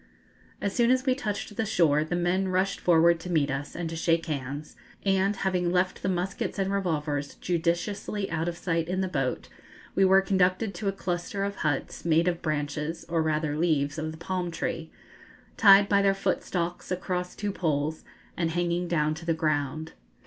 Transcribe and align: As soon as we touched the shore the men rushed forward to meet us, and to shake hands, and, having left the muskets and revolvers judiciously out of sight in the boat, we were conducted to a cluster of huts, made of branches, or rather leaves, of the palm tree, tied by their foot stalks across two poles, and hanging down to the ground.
As 0.61 0.73
soon 0.73 0.89
as 0.89 1.05
we 1.05 1.13
touched 1.13 1.55
the 1.55 1.63
shore 1.63 2.03
the 2.03 2.15
men 2.15 2.47
rushed 2.47 2.79
forward 2.79 3.19
to 3.19 3.29
meet 3.29 3.51
us, 3.51 3.75
and 3.75 3.87
to 3.91 3.95
shake 3.95 4.25
hands, 4.25 4.75
and, 5.05 5.35
having 5.35 5.69
left 5.71 6.01
the 6.01 6.09
muskets 6.09 6.57
and 6.57 6.73
revolvers 6.73 7.35
judiciously 7.35 8.27
out 8.31 8.47
of 8.47 8.57
sight 8.57 8.87
in 8.87 9.01
the 9.01 9.07
boat, 9.07 9.47
we 9.93 10.03
were 10.03 10.19
conducted 10.21 10.73
to 10.73 10.87
a 10.87 10.91
cluster 10.91 11.43
of 11.43 11.57
huts, 11.57 12.03
made 12.03 12.27
of 12.27 12.41
branches, 12.41 13.05
or 13.09 13.21
rather 13.21 13.55
leaves, 13.55 13.99
of 13.99 14.11
the 14.11 14.17
palm 14.17 14.49
tree, 14.49 14.89
tied 15.55 15.87
by 15.87 16.01
their 16.01 16.15
foot 16.15 16.41
stalks 16.43 16.89
across 16.89 17.35
two 17.35 17.51
poles, 17.51 18.03
and 18.35 18.49
hanging 18.49 18.87
down 18.87 19.13
to 19.13 19.25
the 19.27 19.35
ground. 19.35 19.91